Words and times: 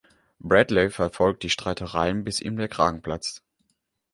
Bradley 0.39 0.89
verfolgt 0.89 1.43
die 1.43 1.51
Streitereien, 1.51 2.23
bis 2.23 2.41
ihm 2.41 2.57
der 2.57 2.67
Kragen 2.67 3.03
platzt. 3.03 3.43